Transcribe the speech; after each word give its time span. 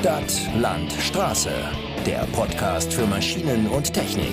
Stadt, 0.00 0.48
Land, 0.56 0.92
Straße. 0.92 1.50
Der 2.06 2.20
Podcast 2.30 2.94
für 2.94 3.04
Maschinen 3.04 3.66
und 3.66 3.92
Technik. 3.92 4.32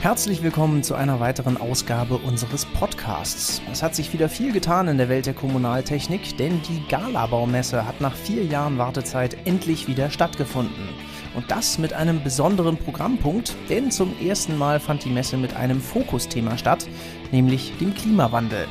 Herzlich 0.00 0.44
willkommen 0.44 0.84
zu 0.84 0.94
einer 0.94 1.18
weiteren 1.18 1.56
Ausgabe 1.56 2.18
unseres 2.18 2.64
Podcasts. 2.64 3.60
Es 3.72 3.82
hat 3.82 3.96
sich 3.96 4.12
wieder 4.12 4.28
viel 4.28 4.52
getan 4.52 4.86
in 4.86 4.98
der 4.98 5.08
Welt 5.08 5.26
der 5.26 5.34
Kommunaltechnik, 5.34 6.36
denn 6.36 6.62
die 6.62 6.86
Gala-Baumesse 6.88 7.88
hat 7.88 8.00
nach 8.00 8.14
vier 8.14 8.44
Jahren 8.44 8.78
Wartezeit 8.78 9.36
endlich 9.46 9.88
wieder 9.88 10.10
stattgefunden. 10.10 10.88
Und 11.34 11.50
das 11.50 11.76
mit 11.78 11.92
einem 11.92 12.22
besonderen 12.22 12.76
Programmpunkt, 12.76 13.56
denn 13.68 13.90
zum 13.90 14.14
ersten 14.20 14.56
Mal 14.56 14.78
fand 14.78 15.04
die 15.04 15.10
Messe 15.10 15.36
mit 15.36 15.56
einem 15.56 15.80
Fokusthema 15.80 16.56
statt, 16.56 16.86
nämlich 17.32 17.76
dem 17.78 17.92
Klimawandel. 17.94 18.68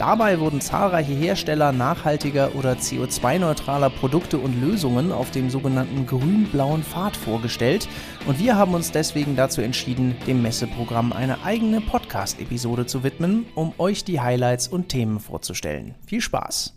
Dabei 0.00 0.40
wurden 0.40 0.62
zahlreiche 0.62 1.12
Hersteller 1.12 1.72
nachhaltiger 1.72 2.54
oder 2.54 2.72
CO2-neutraler 2.72 3.90
Produkte 3.90 4.38
und 4.38 4.58
Lösungen 4.58 5.12
auf 5.12 5.30
dem 5.30 5.50
sogenannten 5.50 6.06
grün-blauen 6.06 6.82
Pfad 6.82 7.14
vorgestellt 7.14 7.86
und 8.26 8.38
wir 8.38 8.56
haben 8.56 8.72
uns 8.72 8.92
deswegen 8.92 9.36
dazu 9.36 9.60
entschieden, 9.60 10.16
dem 10.26 10.40
Messeprogramm 10.40 11.12
eine 11.12 11.44
eigene 11.44 11.82
Podcast-Episode 11.82 12.86
zu 12.86 13.04
widmen, 13.04 13.44
um 13.54 13.74
euch 13.76 14.02
die 14.02 14.22
Highlights 14.22 14.68
und 14.68 14.88
Themen 14.88 15.20
vorzustellen. 15.20 15.94
Viel 16.06 16.22
Spaß! 16.22 16.74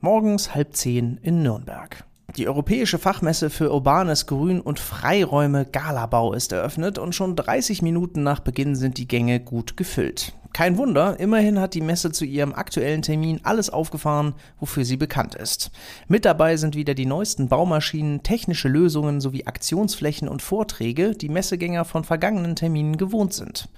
Morgens 0.00 0.52
halb 0.52 0.74
zehn 0.74 1.20
in 1.22 1.44
Nürnberg. 1.44 2.04
Die 2.38 2.48
Europäische 2.48 2.98
Fachmesse 2.98 3.50
für 3.50 3.70
urbanes 3.70 4.26
Grün 4.26 4.62
und 4.62 4.80
Freiräume 4.80 5.66
Galabau 5.66 6.32
ist 6.32 6.52
eröffnet 6.52 6.96
und 6.96 7.14
schon 7.14 7.36
30 7.36 7.82
Minuten 7.82 8.22
nach 8.22 8.40
Beginn 8.40 8.74
sind 8.74 8.96
die 8.96 9.06
Gänge 9.06 9.38
gut 9.38 9.76
gefüllt. 9.76 10.32
Kein 10.54 10.78
Wunder, 10.78 11.20
immerhin 11.20 11.58
hat 11.58 11.74
die 11.74 11.82
Messe 11.82 12.10
zu 12.10 12.24
ihrem 12.24 12.54
aktuellen 12.54 13.02
Termin 13.02 13.40
alles 13.42 13.68
aufgefahren, 13.68 14.34
wofür 14.60 14.86
sie 14.86 14.96
bekannt 14.96 15.34
ist. 15.34 15.70
Mit 16.08 16.24
dabei 16.24 16.56
sind 16.56 16.74
wieder 16.74 16.94
die 16.94 17.06
neuesten 17.06 17.48
Baumaschinen, 17.48 18.22
technische 18.22 18.68
Lösungen 18.68 19.20
sowie 19.20 19.44
Aktionsflächen 19.44 20.28
und 20.28 20.40
Vorträge, 20.40 21.12
die 21.12 21.30
Messegänger 21.30 21.84
von 21.84 22.04
vergangenen 22.04 22.56
Terminen 22.56 22.98
gewohnt 22.98 23.34
sind. 23.34 23.68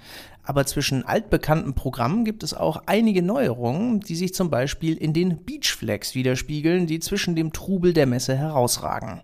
Aber 0.45 0.67
zwischen 0.67 1.05
altbekannten 1.05 1.75
Programmen 1.75 2.25
gibt 2.25 2.43
es 2.43 2.53
auch 2.55 2.83
einige 2.87 3.23
Neuerungen, 3.23 4.01
die 4.01 4.15
sich 4.15 4.35
zum 4.35 4.51
Beispiel 4.51 4.97
in 4.97 5.13
den 5.13 5.45
Beachflags 5.45 6.15
widerspiegeln, 6.15 6.87
die 6.87 7.01
zwischen 7.01 7.35
dem 7.35 7.53
Trubel 7.53 7.95
der 7.95 8.07
Messe 8.07 8.37
herausragen. 8.37 9.23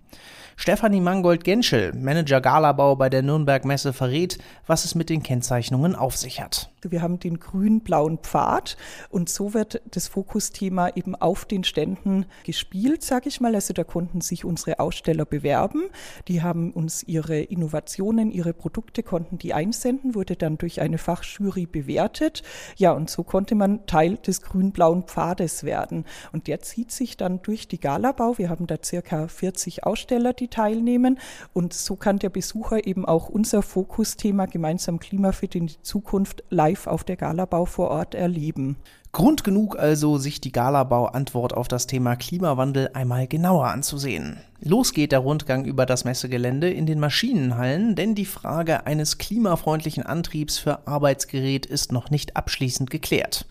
Stefanie 0.56 1.00
Mangold-Genschel, 1.00 1.94
Manager 1.94 2.40
Galabau 2.42 2.94
bei 2.94 3.08
der 3.08 3.22
Nürnberg 3.22 3.64
Messe, 3.64 3.94
verrät, 3.94 4.36
was 4.66 4.84
es 4.84 4.94
mit 4.94 5.08
den 5.08 5.22
Kennzeichnungen 5.22 5.94
auf 5.94 6.16
sich 6.16 6.42
hat. 6.42 6.70
Wir 6.88 7.02
haben 7.02 7.18
den 7.18 7.38
grün-blauen 7.38 8.18
Pfad 8.18 8.76
und 9.10 9.28
so 9.28 9.54
wird 9.54 9.82
das 9.90 10.08
Fokusthema 10.08 10.90
eben 10.94 11.14
auf 11.14 11.44
den 11.44 11.64
Ständen 11.64 12.26
gespielt, 12.44 13.02
sage 13.02 13.28
ich 13.28 13.40
mal. 13.40 13.54
Also 13.54 13.74
da 13.74 13.84
konnten 13.84 14.20
sich 14.20 14.44
unsere 14.44 14.78
Aussteller 14.80 15.24
bewerben. 15.24 15.90
Die 16.28 16.42
haben 16.42 16.72
uns 16.72 17.02
ihre 17.02 17.40
Innovationen, 17.40 18.30
ihre 18.30 18.52
Produkte 18.52 19.02
konnten 19.02 19.38
die 19.38 19.54
einsenden, 19.54 20.14
wurde 20.14 20.36
dann 20.36 20.58
durch 20.58 20.80
eine 20.80 20.98
Fachjury 20.98 21.66
bewertet. 21.66 22.42
Ja, 22.76 22.92
und 22.92 23.10
so 23.10 23.22
konnte 23.22 23.54
man 23.54 23.86
Teil 23.86 24.16
des 24.16 24.42
grün-blauen 24.42 25.04
Pfades 25.04 25.64
werden. 25.64 26.04
Und 26.32 26.46
der 26.46 26.60
zieht 26.60 26.92
sich 26.92 27.16
dann 27.16 27.42
durch 27.42 27.68
die 27.68 27.80
Galabau. 27.80 28.38
Wir 28.38 28.48
haben 28.48 28.66
da 28.66 28.76
circa 28.82 29.28
40 29.28 29.84
Aussteller, 29.84 30.32
die 30.32 30.48
teilnehmen. 30.48 31.18
Und 31.52 31.72
so 31.74 31.96
kann 31.96 32.18
der 32.18 32.30
Besucher 32.30 32.86
eben 32.86 33.04
auch 33.04 33.28
unser 33.28 33.62
Fokusthema 33.62 34.46
gemeinsam 34.46 34.98
Klimafit 34.98 35.54
in 35.54 35.66
die 35.66 35.82
Zukunft 35.82 36.44
live 36.70 36.86
auf 36.86 37.04
der 37.04 37.16
Galabau 37.16 37.64
vor 37.64 37.90
Ort 37.90 38.14
erleben. 38.14 38.76
Grund 39.12 39.42
genug 39.42 39.76
also, 39.76 40.18
sich 40.18 40.40
die 40.40 40.52
Galabau-Antwort 40.52 41.52
auf 41.52 41.66
das 41.66 41.88
Thema 41.88 42.14
Klimawandel 42.14 42.90
einmal 42.94 43.26
genauer 43.26 43.66
anzusehen. 43.66 44.38
Los 44.60 44.92
geht 44.92 45.10
der 45.10 45.18
Rundgang 45.18 45.64
über 45.64 45.84
das 45.84 46.04
Messegelände 46.04 46.70
in 46.70 46.86
den 46.86 47.00
Maschinenhallen, 47.00 47.96
denn 47.96 48.14
die 48.14 48.24
Frage 48.24 48.86
eines 48.86 49.18
klimafreundlichen 49.18 50.06
Antriebs 50.06 50.58
für 50.58 50.86
Arbeitsgerät 50.86 51.66
ist 51.66 51.90
noch 51.90 52.10
nicht 52.10 52.36
abschließend 52.36 52.88
geklärt. 52.90 53.46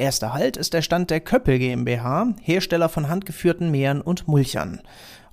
Erster 0.00 0.32
Halt 0.32 0.56
ist 0.56 0.72
der 0.72 0.80
Stand 0.80 1.10
der 1.10 1.20
Köppel 1.20 1.58
GmbH, 1.58 2.28
Hersteller 2.40 2.88
von 2.88 3.10
handgeführten 3.10 3.70
Mähern 3.70 4.00
und 4.00 4.28
Mulchern. 4.28 4.80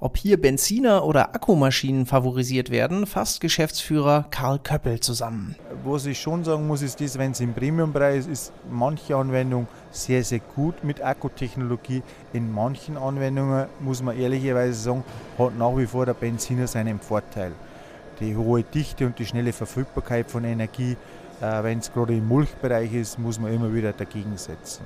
Ob 0.02 0.18
hier 0.18 0.42
Benziner 0.42 1.06
oder 1.06 1.34
Akkumaschinen 1.34 2.06
favorisiert 2.06 2.70
werden, 2.70 3.08
fasst 3.08 3.40
Geschäftsführer 3.40 4.26
Karl 4.30 4.60
Köppel 4.60 5.00
zusammen. 5.00 5.56
Was 5.86 6.06
ich 6.06 6.20
schon 6.20 6.44
sagen 6.44 6.68
muss, 6.68 6.82
ist 6.82 7.00
das, 7.00 7.18
wenn 7.18 7.32
es 7.32 7.40
im 7.40 7.54
Premiumpreis 7.54 8.28
ist, 8.28 8.52
manche 8.70 9.16
Anwendung 9.16 9.68
sehr, 9.90 10.22
sehr 10.26 10.40
gut 10.40 10.84
mit 10.84 11.02
Akkutechnologie. 11.02 12.04
In 12.34 12.52
manchen 12.52 12.98
Anwendungen, 12.98 13.68
muss 13.80 14.04
man 14.04 14.20
ehrlicherweise 14.20 14.74
sagen, 14.74 15.06
hat 15.38 15.58
nach 15.58 15.78
wie 15.78 15.86
vor 15.86 16.06
der 16.06 16.14
Benziner 16.14 16.68
seinen 16.68 17.00
Vorteil. 17.00 17.54
Die 18.20 18.36
hohe 18.36 18.64
Dichte 18.64 19.06
und 19.06 19.18
die 19.18 19.26
schnelle 19.26 19.54
Verfügbarkeit 19.54 20.30
von 20.30 20.44
Energie, 20.44 20.98
wenn 21.40 21.80
es 21.80 21.94
gerade 21.94 22.16
im 22.16 22.28
Mulchbereich 22.28 22.94
ist, 22.94 23.20
muss 23.20 23.40
man 23.40 23.53
immer 23.53 23.74
wieder 23.74 23.94
dagegen 23.94 24.38
setzen. 24.38 24.84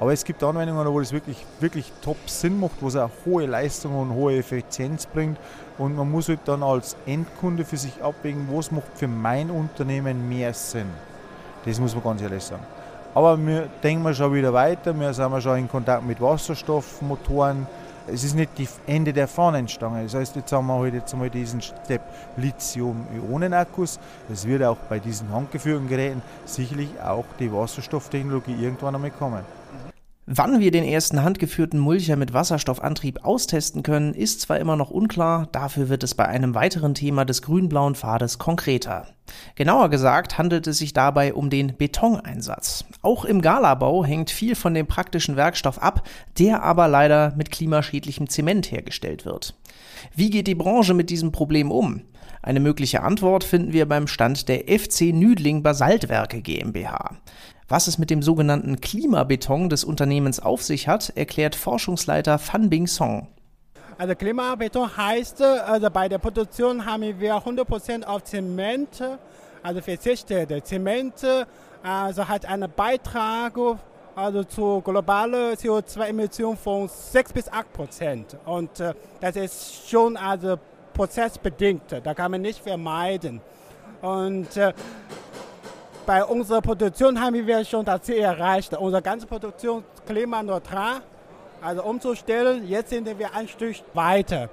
Aber 0.00 0.12
es 0.12 0.24
gibt 0.24 0.42
Anwendungen, 0.44 0.86
wo 0.86 1.00
es 1.00 1.12
wirklich, 1.12 1.44
wirklich 1.58 1.92
top 2.02 2.16
Sinn 2.26 2.60
macht, 2.60 2.80
wo 2.80 2.86
es 2.86 2.96
auch 2.96 3.10
hohe 3.26 3.46
Leistung 3.46 3.98
und 3.98 4.14
hohe 4.14 4.36
Effizienz 4.36 5.06
bringt. 5.06 5.38
Und 5.76 5.96
man 5.96 6.08
muss 6.10 6.28
halt 6.28 6.40
dann 6.44 6.62
als 6.62 6.96
Endkunde 7.06 7.64
für 7.64 7.76
sich 7.76 8.02
abwägen, 8.02 8.48
was 8.52 8.70
macht 8.70 8.86
für 8.94 9.08
mein 9.08 9.50
Unternehmen 9.50 10.28
mehr 10.28 10.54
Sinn. 10.54 10.86
Das 11.64 11.80
muss 11.80 11.94
man 11.94 12.04
ganz 12.04 12.22
ehrlich 12.22 12.44
sagen. 12.44 12.62
Aber 13.14 13.36
wir 13.44 13.68
denken 13.82 14.14
schon 14.14 14.32
wieder 14.34 14.52
weiter, 14.52 14.98
wir 14.98 15.12
sind 15.12 15.42
schon 15.42 15.58
in 15.58 15.68
Kontakt 15.68 16.06
mit 16.06 16.20
Wasserstoffmotoren. 16.20 17.66
Es 18.12 18.24
ist 18.24 18.34
nicht 18.34 18.50
das 18.58 18.80
Ende 18.86 19.12
der 19.12 19.28
Fahnenstange. 19.28 20.02
Das 20.02 20.14
heißt, 20.14 20.36
jetzt 20.36 20.52
haben 20.52 20.66
wir 20.66 20.78
halt 20.78 20.94
jetzt 20.94 21.14
mal 21.16 21.28
diesen 21.28 21.60
Step 21.60 22.02
Lithium-Ionen-Akkus. 22.36 23.98
Es 24.32 24.46
wird 24.46 24.62
auch 24.62 24.78
bei 24.88 24.98
diesen 24.98 25.30
handgeführten 25.30 25.88
Geräten 25.88 26.22
sicherlich 26.46 26.88
auch 27.00 27.26
die 27.38 27.52
Wasserstofftechnologie 27.52 28.54
irgendwann 28.62 28.94
einmal 28.94 29.10
kommen. 29.10 29.42
Wann 30.30 30.60
wir 30.60 30.70
den 30.70 30.84
ersten 30.84 31.22
handgeführten 31.22 31.80
Mulcher 31.80 32.16
mit 32.16 32.34
Wasserstoffantrieb 32.34 33.24
austesten 33.24 33.82
können, 33.82 34.12
ist 34.12 34.42
zwar 34.42 34.58
immer 34.58 34.76
noch 34.76 34.90
unklar, 34.90 35.48
dafür 35.52 35.88
wird 35.88 36.02
es 36.02 36.14
bei 36.14 36.26
einem 36.26 36.54
weiteren 36.54 36.92
Thema 36.92 37.24
des 37.24 37.40
grün-blauen 37.40 37.94
Pfades 37.94 38.36
konkreter. 38.36 39.06
Genauer 39.54 39.88
gesagt 39.88 40.36
handelt 40.36 40.66
es 40.66 40.76
sich 40.76 40.92
dabei 40.92 41.32
um 41.32 41.48
den 41.48 41.78
Betoneinsatz. 41.78 42.84
Auch 43.00 43.24
im 43.24 43.40
Galabau 43.40 44.04
hängt 44.04 44.28
viel 44.28 44.54
von 44.54 44.74
dem 44.74 44.86
praktischen 44.86 45.36
Werkstoff 45.36 45.78
ab, 45.78 46.06
der 46.38 46.62
aber 46.62 46.88
leider 46.88 47.32
mit 47.34 47.50
klimaschädlichem 47.50 48.28
Zement 48.28 48.70
hergestellt 48.70 49.24
wird. 49.24 49.58
Wie 50.14 50.28
geht 50.28 50.46
die 50.46 50.54
Branche 50.54 50.92
mit 50.92 51.08
diesem 51.08 51.32
Problem 51.32 51.70
um? 51.70 52.02
Eine 52.42 52.60
mögliche 52.60 53.02
Antwort 53.02 53.44
finden 53.44 53.72
wir 53.72 53.88
beim 53.88 54.06
Stand 54.06 54.48
der 54.50 54.64
FC 54.78 55.14
Nüdling 55.14 55.62
Basaltwerke 55.62 56.42
GmbH. 56.42 57.16
Was 57.70 57.86
es 57.86 57.98
mit 57.98 58.08
dem 58.08 58.22
sogenannten 58.22 58.80
Klimabeton 58.80 59.68
des 59.68 59.84
Unternehmens 59.84 60.40
auf 60.40 60.62
sich 60.62 60.88
hat, 60.88 61.12
erklärt 61.16 61.54
Forschungsleiter 61.54 62.38
Fan 62.38 62.70
Bing 62.70 62.86
Song. 62.86 63.28
Also 63.98 64.14
Klimabeton 64.14 64.96
heißt, 64.96 65.42
also 65.42 65.90
bei 65.90 66.08
der 66.08 66.16
Produktion 66.16 66.86
haben 66.86 67.02
wir 67.20 67.34
100% 67.34 68.04
auf 68.04 68.24
Zement, 68.24 69.02
also 69.62 69.82
verzichtet. 69.82 70.66
Zement 70.66 71.14
also 71.82 72.26
hat 72.26 72.46
einen 72.46 72.72
Beitrag 72.74 73.58
also 74.14 74.44
zur 74.44 74.82
globalen 74.82 75.54
CO2-Emission 75.54 76.56
von 76.56 76.88
6 76.88 77.32
bis 77.34 77.52
8 77.52 77.72
Prozent. 77.72 78.36
Und 78.46 78.80
äh, 78.80 78.94
das 79.20 79.36
ist 79.36 79.88
schon 79.90 80.16
also 80.16 80.56
prozessbedingt, 80.94 81.82
da 82.02 82.14
kann 82.14 82.30
man 82.30 82.40
nicht 82.40 82.60
vermeiden. 82.60 83.40
Und 84.00 84.56
äh, 84.56 84.72
bei 86.08 86.24
unserer 86.24 86.62
Produktion 86.62 87.20
haben 87.20 87.46
wir 87.46 87.62
schon 87.66 87.84
das 87.84 88.00
Ziel 88.00 88.16
erreicht. 88.16 88.72
Unsere 88.72 89.02
ganze 89.02 89.26
Produktion 89.26 89.84
klimaneutral, 90.06 91.02
also 91.60 91.84
umzustellen. 91.84 92.66
Jetzt 92.66 92.88
sind 92.88 93.06
wir 93.18 93.34
ein 93.34 93.46
Stück 93.46 93.76
weiter. 93.92 94.48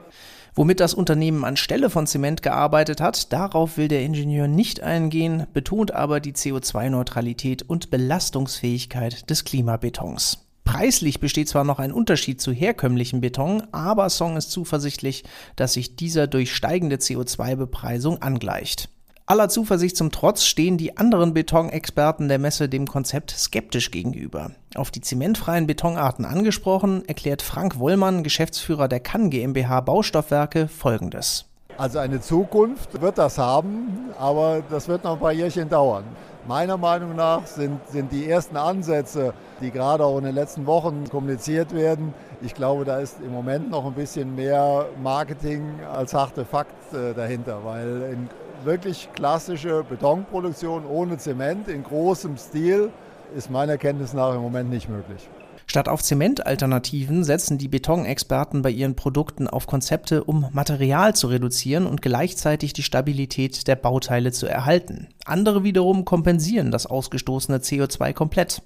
Womit 0.54 0.82
das 0.82 0.94
Unternehmen 0.94 1.46
anstelle 1.46 1.90
von 1.90 2.08
Zement 2.08 2.42
gearbeitet 2.42 3.00
hat, 3.00 3.32
darauf 3.32 3.78
will 3.78 3.88
der 3.88 4.02
Ingenieur 4.02 4.50
nicht 4.50 4.84
eingehen, 4.84 5.48
betont 5.54 5.94
aber 5.94 6.20
die 6.20 6.34
CO2-Neutralität 6.34 7.64
und 7.64 7.90
Belastungsfähigkeit 7.90 9.30
des 9.30 9.46
Klimabetons. 9.46 10.40
Preislich 10.66 11.22
besteht 11.22 11.48
zwar 11.48 11.64
noch 11.64 11.80
ein 11.80 11.94
Unterschied 11.94 12.42
zu 12.42 12.52
herkömmlichem 12.52 13.22
Beton, 13.22 13.64
aber 13.72 14.10
Song 14.10 14.36
ist 14.36 14.52
zuversichtlich, 14.52 15.24
dass 15.56 15.72
sich 15.72 15.96
dieser 15.96 16.28
durch 16.28 16.54
steigende 16.54 16.98
CO2-Bepreisung 16.98 18.22
angleicht. 18.22 18.90
Aller 19.28 19.50
Zuversicht 19.50 19.98
zum 19.98 20.12
Trotz 20.12 20.44
stehen 20.44 20.78
die 20.78 20.98
anderen 20.98 21.34
Betonexperten 21.34 22.28
der 22.28 22.38
Messe 22.38 22.70
dem 22.70 22.86
Konzept 22.86 23.32
skeptisch 23.32 23.90
gegenüber. 23.90 24.52
Auf 24.76 24.92
die 24.92 25.02
zementfreien 25.02 25.66
Betonarten 25.66 26.26
angesprochen, 26.26 27.04
erklärt 27.08 27.42
Frank 27.42 27.80
Wollmann, 27.80 28.22
Geschäftsführer 28.22 28.88
der 28.88 29.00
Kann 29.00 29.32
GmbH 29.32 29.82
Baustoffwerke, 29.82 30.68
folgendes. 30.68 31.46
Also 31.76 31.98
eine 31.98 32.22
Zukunft 32.22 33.02
wird 33.02 33.18
das 33.18 33.40
haben, 33.40 34.12
aber 34.20 34.62
das 34.70 34.88
wird 34.88 35.04
noch 35.04 35.14
ein 35.14 35.20
paar 35.20 35.34
Jährchen 35.34 35.70
dauern. 35.70 36.04
Meiner 36.48 36.78
Meinung 36.78 37.16
nach 37.16 37.48
sind, 37.48 37.80
sind 37.90 38.12
die 38.12 38.30
ersten 38.30 38.56
Ansätze, 38.56 39.34
die 39.60 39.72
gerade 39.72 40.06
auch 40.06 40.20
in 40.20 40.26
den 40.26 40.36
letzten 40.36 40.68
Wochen 40.68 41.10
kommuniziert 41.10 41.74
werden, 41.74 42.14
ich 42.42 42.54
glaube, 42.54 42.86
da 42.86 43.00
ist 43.00 43.18
im 43.22 43.32
Moment 43.32 43.72
noch 43.72 43.86
ein 43.86 43.94
bisschen 43.94 44.36
mehr 44.36 44.86
Marketing 45.02 45.80
als 45.92 46.14
harte 46.14 46.46
Fakt 46.46 46.94
äh, 46.94 47.14
dahinter, 47.14 47.64
weil 47.64 48.12
in 48.14 48.30
wirklich 48.64 49.10
klassische 49.14 49.84
Betonproduktion 49.84 50.86
ohne 50.86 51.18
Zement 51.18 51.68
in 51.68 51.84
großem 51.84 52.38
Stil 52.38 52.92
ist 53.36 53.50
meiner 53.50 53.78
Kenntnis 53.78 54.14
nach 54.14 54.34
im 54.34 54.42
Moment 54.42 54.70
nicht 54.70 54.90
möglich. 54.90 55.28
Statt 55.68 55.90
auf 55.90 56.04
Zementalternativen 56.04 57.24
setzen 57.24 57.58
die 57.58 57.68
Betonexperten 57.68 58.62
bei 58.62 58.70
ihren 58.70 58.96
Produkten 58.96 59.48
auf 59.48 59.66
Konzepte, 59.66 60.24
um 60.24 60.48
Material 60.52 61.16
zu 61.16 61.28
reduzieren 61.28 61.88
und 61.88 62.02
gleichzeitig 62.02 62.74
die 62.74 62.84
Stabilität 62.84 63.68
der 63.68 63.76
Bauteile 63.76 64.32
zu 64.32 64.46
erhalten. 64.46 65.08
Andere 65.26 65.64
wiederum 65.64 66.06
kompensieren 66.06 66.72
das 66.72 66.86
ausgestoßene 66.86 67.58
CO2 67.58 68.14
komplett. 68.14 68.62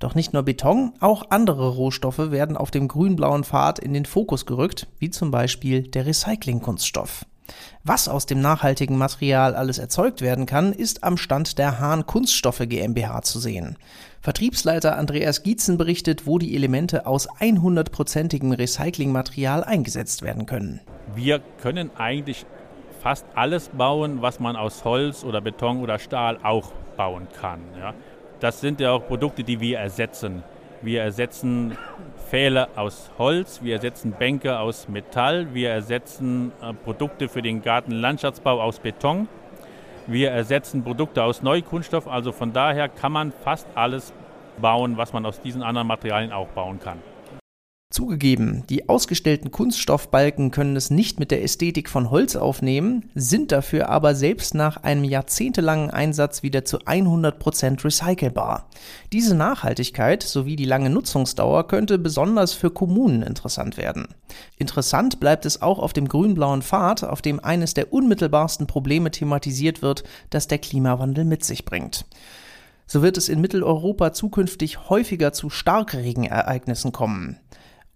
Doch 0.00 0.14
nicht 0.14 0.32
nur 0.32 0.42
Beton, 0.42 0.92
auch 0.98 1.30
andere 1.30 1.68
Rohstoffe 1.68 2.30
werden 2.30 2.56
auf 2.56 2.72
dem 2.72 2.88
grün-blauen 2.88 3.44
Pfad 3.44 3.78
in 3.78 3.94
den 3.94 4.04
Fokus 4.04 4.44
gerückt, 4.44 4.88
wie 4.98 5.10
zum 5.10 5.30
Beispiel 5.30 5.84
der 5.84 6.06
Recyclingkunststoff. 6.06 7.26
Was 7.84 8.08
aus 8.08 8.26
dem 8.26 8.40
nachhaltigen 8.40 8.98
Material 8.98 9.54
alles 9.54 9.78
erzeugt 9.78 10.20
werden 10.20 10.46
kann, 10.46 10.72
ist 10.72 11.04
am 11.04 11.16
Stand 11.16 11.58
der 11.58 11.78
Hahn 11.78 12.06
Kunststoffe 12.06 12.62
GmbH 12.66 13.22
zu 13.22 13.38
sehen. 13.38 13.76
Vertriebsleiter 14.20 14.98
Andreas 14.98 15.42
Gietzen 15.42 15.78
berichtet, 15.78 16.26
wo 16.26 16.38
die 16.38 16.54
Elemente 16.54 17.06
aus 17.06 17.28
100%igem 17.30 18.52
Recyclingmaterial 18.52 19.64
eingesetzt 19.64 20.22
werden 20.22 20.44
können. 20.44 20.80
Wir 21.14 21.40
können 21.62 21.90
eigentlich 21.96 22.44
fast 23.00 23.24
alles 23.34 23.70
bauen, 23.70 24.20
was 24.20 24.40
man 24.40 24.56
aus 24.56 24.84
Holz 24.84 25.24
oder 25.24 25.40
Beton 25.40 25.80
oder 25.80 25.98
Stahl 25.98 26.38
auch 26.42 26.72
bauen 26.96 27.28
kann. 27.40 27.60
Ja. 27.78 27.94
Das 28.40 28.60
sind 28.60 28.80
ja 28.80 28.92
auch 28.92 29.06
Produkte, 29.06 29.42
die 29.42 29.60
wir 29.60 29.78
ersetzen. 29.78 30.42
Wir 30.82 31.02
ersetzen 31.02 31.76
Pfähle 32.28 32.68
aus 32.76 33.10
Holz, 33.18 33.60
wir 33.62 33.74
ersetzen 33.74 34.12
Bänke 34.12 34.58
aus 34.58 34.88
Metall, 34.88 35.52
wir 35.52 35.70
ersetzen 35.70 36.52
äh, 36.62 36.72
Produkte 36.72 37.28
für 37.28 37.42
den 37.42 37.60
Gartenlandschaftsbau 37.60 38.62
aus 38.62 38.78
Beton, 38.78 39.28
wir 40.06 40.30
ersetzen 40.30 40.82
Produkte 40.82 41.22
aus 41.22 41.42
Neukunststoff. 41.42 42.08
Also 42.08 42.32
von 42.32 42.52
daher 42.52 42.88
kann 42.88 43.12
man 43.12 43.32
fast 43.32 43.66
alles 43.74 44.14
bauen, 44.58 44.96
was 44.96 45.12
man 45.12 45.26
aus 45.26 45.40
diesen 45.40 45.62
anderen 45.62 45.86
Materialien 45.86 46.32
auch 46.32 46.48
bauen 46.48 46.80
kann. 46.80 46.98
Zugegeben, 47.90 48.62
die 48.70 48.88
ausgestellten 48.88 49.50
Kunststoffbalken 49.50 50.52
können 50.52 50.76
es 50.76 50.90
nicht 50.90 51.18
mit 51.18 51.32
der 51.32 51.42
Ästhetik 51.42 51.88
von 51.88 52.08
Holz 52.08 52.36
aufnehmen, 52.36 53.10
sind 53.16 53.50
dafür 53.50 53.88
aber 53.88 54.14
selbst 54.14 54.54
nach 54.54 54.76
einem 54.84 55.02
jahrzehntelangen 55.02 55.90
Einsatz 55.90 56.44
wieder 56.44 56.64
zu 56.64 56.78
100% 56.78 57.84
recycelbar. 57.84 58.68
Diese 59.12 59.34
Nachhaltigkeit 59.34 60.22
sowie 60.22 60.54
die 60.54 60.66
lange 60.66 60.88
Nutzungsdauer 60.88 61.66
könnte 61.66 61.98
besonders 61.98 62.52
für 62.52 62.70
Kommunen 62.70 63.22
interessant 63.22 63.76
werden. 63.76 64.06
Interessant 64.56 65.18
bleibt 65.18 65.44
es 65.44 65.60
auch 65.60 65.80
auf 65.80 65.92
dem 65.92 66.06
grün-blauen 66.06 66.62
Pfad, 66.62 67.02
auf 67.02 67.22
dem 67.22 67.40
eines 67.40 67.74
der 67.74 67.92
unmittelbarsten 67.92 68.68
Probleme 68.68 69.10
thematisiert 69.10 69.82
wird, 69.82 70.04
das 70.30 70.46
der 70.46 70.58
Klimawandel 70.58 71.24
mit 71.24 71.44
sich 71.44 71.64
bringt 71.64 72.06
so 72.92 73.02
wird 73.02 73.16
es 73.16 73.28
in 73.28 73.40
Mitteleuropa 73.40 74.12
zukünftig 74.12 74.90
häufiger 74.90 75.32
zu 75.32 75.48
Starkregenereignissen 75.48 76.90
kommen. 76.90 77.38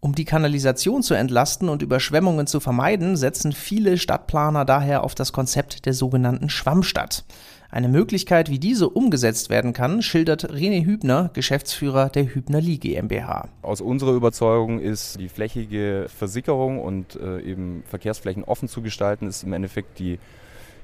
Um 0.05 0.15
die 0.15 0.27
Kanalisation 0.27 1.03
zu 1.03 1.15
entlasten 1.15 1.71
und 1.71 1.81
Überschwemmungen 1.81 2.47
zu 2.47 2.61
vermeiden, 2.61 3.17
setzen 3.17 3.53
viele 3.53 3.97
Stadtplaner 3.97 4.67
daher 4.67 5.03
auf 5.03 5.15
das 5.15 5.33
Konzept 5.33 5.87
der 5.87 5.95
sogenannten 5.95 6.51
Schwammstadt. 6.51 7.25
Eine 7.71 7.89
Möglichkeit, 7.89 8.51
wie 8.51 8.59
diese 8.59 8.91
umgesetzt 8.91 9.49
werden 9.49 9.73
kann, 9.73 10.03
schildert 10.03 10.53
René 10.53 10.85
Hübner, 10.85 11.31
Geschäftsführer 11.33 12.11
der 12.11 12.27
Hübner 12.27 12.61
Lee 12.61 12.77
GmbH. 12.77 13.49
Aus 13.63 13.81
unserer 13.81 14.13
Überzeugung 14.13 14.79
ist 14.79 15.19
die 15.19 15.31
flächige 15.31 16.05
Versickerung 16.15 16.81
und 16.83 17.17
äh, 17.17 17.41
eben 17.41 17.83
Verkehrsflächen 17.87 18.45
offen 18.45 18.69
zu 18.69 18.83
gestalten, 18.83 19.27
ist 19.27 19.43
im 19.43 19.55
Endeffekt 19.55 19.99
die 19.99 20.19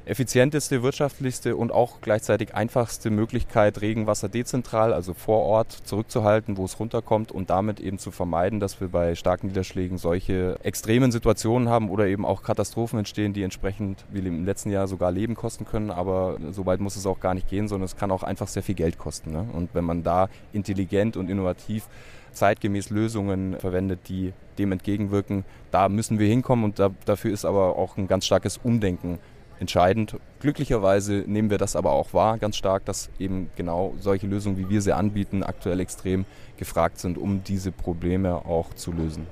effizienteste, 0.05 0.83
wirtschaftlichste 0.83 1.57
und 1.57 1.73
auch 1.73 2.01
gleichzeitig 2.01 2.55
einfachste 2.55 3.11
Möglichkeit, 3.11 3.81
Regenwasser 3.81 4.29
dezentral, 4.29 4.93
also 4.93 5.15
vor 5.15 5.43
Ort, 5.43 5.73
zurückzuhalten, 5.73 6.57
wo 6.57 6.65
es 6.65 6.81
runterkommt 6.81 7.33
und 7.33 7.51
damit 7.51 7.81
eben 7.81 7.99
zu 7.99 8.11
vermeiden, 8.11 8.61
dass 8.61 8.81
wir 8.81 8.89
bei 8.89 9.15
starken 9.15 9.49
Niederschlägen 9.49 9.99
solche 9.99 10.57
extremen 10.63 11.13
Situationen 11.13 11.69
haben 11.69 11.91
oder 11.91 12.07
eben 12.07 12.25
auch 12.25 12.43
Katastrophen 12.43 12.99
entstehen, 12.99 13.33
die 13.33 13.43
entsprechend 13.43 14.05
wie 14.11 14.21
im 14.21 14.45
letzten 14.45 14.71
Jahr 14.71 14.89
sogar 14.89 15.13
Leben 15.13 15.35
kosten 15.35 15.65
können. 15.65 15.91
Aber 15.91 16.39
so 16.51 16.67
weit 16.67 16.81
muss 16.81 16.97
es 16.97 17.07
auch 17.07 17.21
gar 17.21 17.35
nicht 17.35 17.49
gehen, 17.49 17.69
sondern 17.69 17.85
es 17.85 17.97
kann 17.97 18.11
auch 18.11 18.23
einfach 18.23 18.49
sehr 18.49 18.63
viel 18.63 18.75
Geld 18.75 18.99
kosten. 18.99 19.33
Ne? 19.33 19.47
Und 19.53 19.75
wenn 19.75 19.85
man 19.85 20.03
da 20.03 20.29
intelligent 20.53 21.17
und 21.17 21.31
innovativ 21.31 21.89
zeitgemäß 22.33 22.91
Lösungen 22.91 23.59
verwendet, 23.59 24.01
die 24.09 24.33
dem 24.59 24.73
entgegenwirken. 24.73 25.45
Da 25.71 25.89
müssen 25.89 26.19
wir 26.19 26.29
hinkommen 26.29 26.65
und 26.65 26.79
da, 26.79 26.91
dafür 27.05 27.33
ist 27.33 27.45
aber 27.45 27.77
auch 27.77 27.97
ein 27.97 28.09
ganz 28.09 28.27
starkes 28.27 28.59
Umdenken 28.59 29.19
entscheidend. 29.61 30.17
Glücklicherweise 30.41 31.25
nehmen 31.27 31.51
wir 31.51 31.59
das 31.59 31.77
aber 31.77 31.93
auch 31.93 32.13
wahr, 32.13 32.39
ganz 32.39 32.57
stark, 32.57 32.85
dass 32.87 33.11
eben 33.19 33.51
genau 33.57 33.95
solche 34.01 34.27
Lösungen, 34.27 34.57
wie 34.57 34.69
wir 34.69 34.81
sie 34.81 34.93
anbieten, 34.93 35.43
aktuell 35.43 35.79
extrem 35.81 36.25
gefragt 36.57 36.99
sind, 36.99 37.19
um 37.19 37.45
diese 37.45 37.71
Probleme 37.71 38.35
auch 38.47 38.75
zu 38.75 38.91
lösen. 38.93 39.27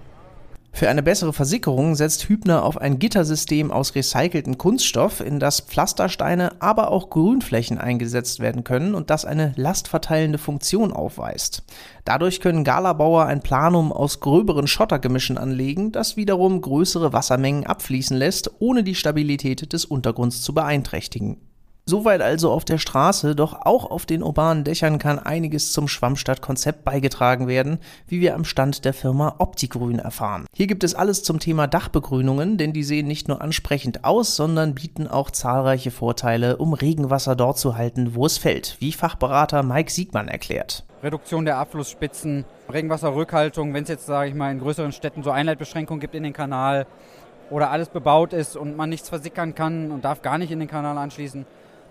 Für 0.79 0.89
eine 0.89 1.03
bessere 1.03 1.33
Versickerung 1.33 1.97
setzt 1.97 2.29
Hübner 2.29 2.63
auf 2.63 2.81
ein 2.81 3.01
Gittersystem 3.01 3.73
aus 3.73 3.97
recycelten 3.97 4.59
Kunststoff, 4.59 5.21
in 5.21 5.41
das 5.41 5.59
Pflastersteine, 5.59 6.63
aber 6.63 6.93
auch 6.93 7.11
Grünflächen 7.11 7.79
eingesetzt 7.79 8.39
werden 8.39 8.63
können 8.63 8.95
und 8.95 9.11
das 9.11 9.25
eine 9.25 9.55
lastverteilende 9.57 10.39
Funktion 10.39 10.93
aufweist. 10.93 11.65
Dadurch 12.05 12.41
können 12.41 12.63
Galabauer 12.63 13.27
ein 13.27 13.41
Planum 13.41 13.91
aus 13.91 14.21
gröberen 14.21 14.69
Schottergemischen 14.69 15.37
anlegen, 15.37 15.91
das 15.91 16.17
wiederum 16.17 16.61
größere 16.61 17.13
Wassermengen 17.13 17.67
abfließen 17.67 18.17
lässt, 18.17 18.49
ohne 18.61 18.85
die 18.85 18.95
Stabilität 18.95 19.73
des 19.73 19.85
Untergrunds 19.85 20.43
zu 20.43 20.55
beeinträchtigen. 20.55 21.39
Soweit 21.89 22.21
also 22.21 22.53
auf 22.53 22.67
der 22.67 22.77
Straße, 22.77 23.35
doch 23.35 23.63
auch 23.65 23.91
auf 23.91 24.05
den 24.05 24.23
urbanen 24.23 24.63
Dächern 24.63 24.99
kann 24.99 25.19
einiges 25.19 25.73
zum 25.73 25.89
Schwammstadtkonzept 25.89 26.85
beigetragen 26.85 27.49
werden, 27.49 27.79
wie 28.07 28.21
wir 28.21 28.35
am 28.35 28.45
Stand 28.45 28.85
der 28.85 28.93
Firma 28.93 29.37
Optigrün 29.39 29.99
erfahren. 29.99 30.45
Hier 30.53 30.67
gibt 30.67 30.85
es 30.85 30.95
alles 30.95 31.23
zum 31.23 31.39
Thema 31.39 31.67
Dachbegrünungen, 31.67 32.59
denn 32.59 32.75
die 32.75 32.83
sehen 32.83 33.07
nicht 33.07 33.27
nur 33.27 33.41
ansprechend 33.41 34.05
aus, 34.05 34.37
sondern 34.37 34.75
bieten 34.75 35.09
auch 35.09 35.31
zahlreiche 35.31 35.91
Vorteile, 35.91 36.59
um 36.59 36.75
Regenwasser 36.75 37.35
dort 37.35 37.57
zu 37.57 37.75
halten, 37.75 38.15
wo 38.15 38.27
es 38.27 38.37
fällt, 38.37 38.77
wie 38.81 38.93
Fachberater 38.93 39.63
Mike 39.63 39.91
Siegmann 39.91 40.29
erklärt. 40.29 40.85
Reduktion 41.03 41.47
der 41.47 41.57
Abflussspitzen, 41.57 42.45
Regenwasserrückhaltung, 42.71 43.73
wenn 43.73 43.85
es 43.85 43.89
jetzt, 43.89 44.05
sage 44.05 44.29
ich 44.29 44.35
mal, 44.35 44.53
in 44.53 44.59
größeren 44.59 44.93
Städten 44.93 45.23
so 45.23 45.31
Einleitbeschränkungen 45.31 46.01
gibt 46.01 46.15
in 46.15 46.25
den 46.25 46.35
Kanal 46.35 46.87
oder 47.49 47.71
alles 47.71 47.89
bebaut 47.89 48.35
ist 48.35 48.59
und 48.59 48.77
man 48.77 48.91
nichts 48.91 49.09
versickern 49.09 49.55
kann 49.55 49.91
und 49.91 50.05
darf 50.05 50.21
gar 50.21 50.37
nicht 50.37 50.51
in 50.51 50.59
den 50.59 50.69
Kanal 50.69 50.99
anschließen, 50.99 51.47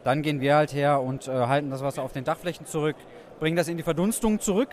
dann 0.08 0.22
gehen 0.22 0.40
wir 0.40 0.56
halt 0.56 0.72
her 0.74 1.02
und 1.02 1.28
äh, 1.28 1.32
halten 1.32 1.70
das 1.70 1.84
Wasser 1.84 2.02
auf 2.02 2.14
den 2.14 2.24
Dachflächen 2.24 2.66
zurück, 2.66 2.96
bringen 3.42 3.58
das 3.58 3.68
in 3.68 3.76
die 3.76 3.84
Verdunstung 3.84 4.40
zurück. 4.40 4.70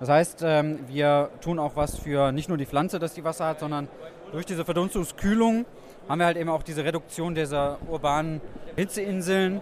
Das 0.00 0.08
heißt, 0.08 0.42
ähm, 0.42 0.78
wir 0.88 1.28
tun 1.42 1.58
auch 1.58 1.76
was 1.76 1.98
für 1.98 2.32
nicht 2.32 2.48
nur 2.48 2.56
die 2.56 2.64
Pflanze, 2.64 2.98
dass 2.98 3.12
die 3.12 3.22
Wasser 3.22 3.44
hat, 3.44 3.60
sondern 3.60 3.88
durch 4.32 4.46
diese 4.46 4.64
Verdunstungskühlung 4.64 5.66
haben 6.08 6.18
wir 6.18 6.24
halt 6.24 6.38
eben 6.38 6.48
auch 6.48 6.62
diese 6.62 6.82
Reduktion 6.82 7.34
dieser 7.34 7.76
urbanen 7.90 8.40
Hitzeinseln, 8.74 9.60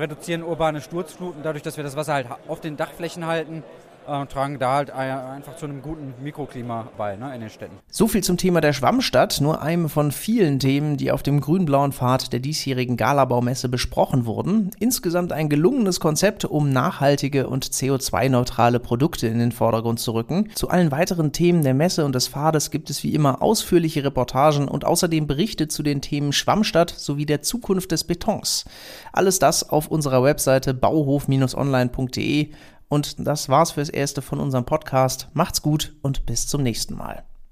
reduzieren 0.00 0.42
urbane 0.42 0.80
Sturzfluten, 0.80 1.44
dadurch, 1.44 1.62
dass 1.62 1.76
wir 1.76 1.84
das 1.84 1.94
Wasser 1.94 2.14
halt 2.14 2.26
auf 2.48 2.60
den 2.60 2.76
Dachflächen 2.76 3.24
halten 3.24 3.62
äh, 4.06 4.26
tragen 4.26 4.58
da 4.58 4.74
halt 4.74 4.90
einfach 4.90 5.56
zu 5.56 5.66
einem 5.66 5.82
guten 5.82 6.14
Mikroklima 6.22 6.88
bei 6.96 7.16
ne, 7.16 7.34
in 7.34 7.40
den 7.40 7.50
Städten. 7.50 7.76
So 7.90 8.08
viel 8.08 8.22
zum 8.22 8.36
Thema 8.36 8.60
der 8.60 8.72
Schwammstadt, 8.72 9.40
nur 9.40 9.62
einem 9.62 9.88
von 9.88 10.12
vielen 10.12 10.58
Themen, 10.58 10.96
die 10.96 11.10
auf 11.10 11.22
dem 11.22 11.40
grün-blauen 11.40 11.92
Pfad 11.92 12.32
der 12.32 12.40
diesjährigen 12.40 12.96
Galabaumesse 12.96 13.68
besprochen 13.68 14.26
wurden. 14.26 14.70
Insgesamt 14.78 15.32
ein 15.32 15.48
gelungenes 15.48 16.00
Konzept, 16.00 16.44
um 16.44 16.70
nachhaltige 16.70 17.48
und 17.48 17.66
CO2-neutrale 17.66 18.80
Produkte 18.80 19.26
in 19.26 19.38
den 19.38 19.52
Vordergrund 19.52 20.00
zu 20.00 20.14
rücken. 20.14 20.50
Zu 20.54 20.68
allen 20.68 20.90
weiteren 20.90 21.32
Themen 21.32 21.62
der 21.62 21.74
Messe 21.74 22.04
und 22.04 22.14
des 22.14 22.28
Pfades 22.28 22.70
gibt 22.70 22.90
es 22.90 23.02
wie 23.02 23.14
immer 23.14 23.42
ausführliche 23.42 24.04
Reportagen 24.04 24.68
und 24.68 24.84
außerdem 24.84 25.26
Berichte 25.26 25.68
zu 25.68 25.82
den 25.82 26.00
Themen 26.00 26.32
Schwammstadt 26.32 26.90
sowie 26.90 27.26
der 27.26 27.42
Zukunft 27.42 27.92
des 27.92 28.04
Betons. 28.04 28.64
Alles 29.12 29.38
das 29.38 29.68
auf 29.68 29.88
unserer 29.88 30.22
Webseite 30.22 30.74
bauhof-online.de 30.74 32.50
und 32.88 33.26
das 33.26 33.48
war's 33.48 33.72
fürs 33.72 33.88
Erste 33.88 34.22
von 34.22 34.40
unserem 34.40 34.64
Podcast. 34.64 35.28
Macht's 35.34 35.62
gut 35.62 35.94
und 36.02 36.26
bis 36.26 36.46
zum 36.46 36.62
nächsten 36.62 36.94
Mal. 36.94 37.24